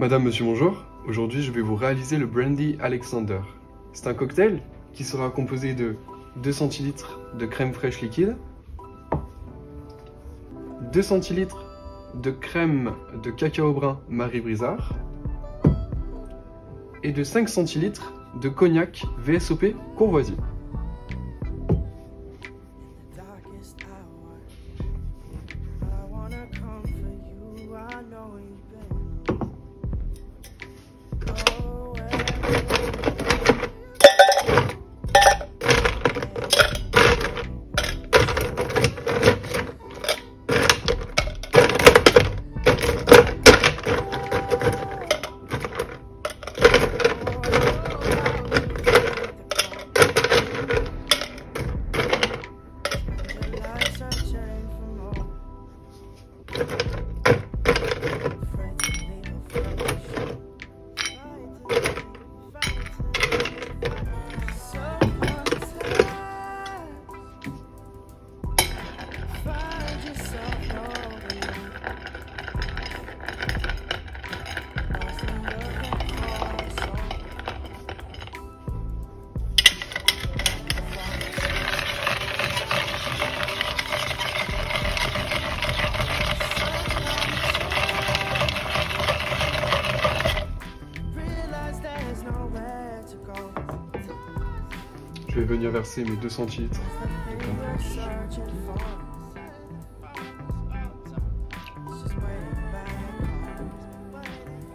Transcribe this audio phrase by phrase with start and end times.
[0.00, 0.82] Madame, monsieur, bonjour.
[1.06, 3.38] Aujourd'hui, je vais vous réaliser le Brandy Alexander.
[3.92, 4.60] C'est un cocktail
[4.92, 5.94] qui sera composé de
[6.42, 8.36] 2 centilitres de crème fraîche liquide,
[10.92, 11.64] 2 centilitres
[12.20, 14.94] de crème de cacao brun Marie Brizard
[17.04, 20.36] et de 5 centilitres de cognac VSOP Courvoisier.
[56.54, 56.93] Gracias.
[95.34, 98.78] Je vais venir verser mes 2 centilitres The thing we're searching for.
[101.88, 102.88] It's just waiting back.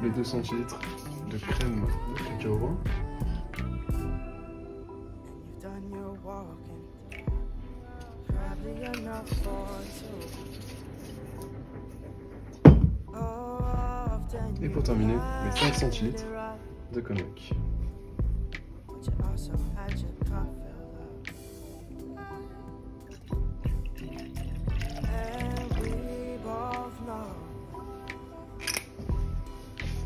[0.00, 0.78] les 2 centilitres
[1.28, 2.76] de crème de cacao
[14.62, 16.24] et pour terminer, mes 5 centilitres
[16.92, 17.54] de cognac.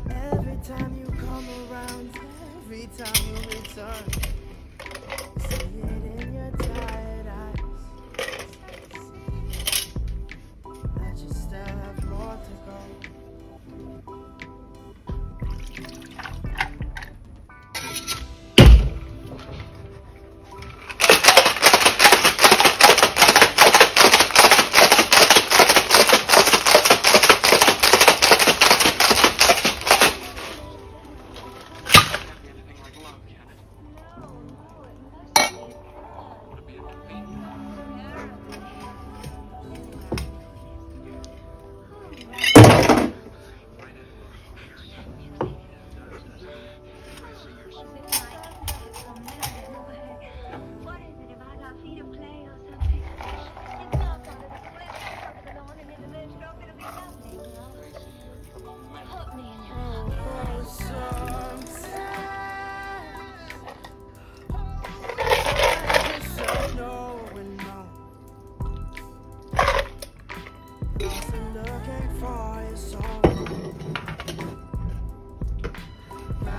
[0.09, 2.09] Every time you come around,
[2.65, 4.38] every time you return,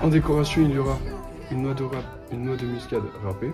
[0.03, 0.97] En décoration, il y aura
[1.51, 1.85] une noix de,
[2.31, 3.51] une de muscade râpée,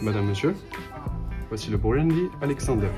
[0.00, 0.54] Madame, Monsieur,
[1.48, 2.88] voici le Brandy Alexander.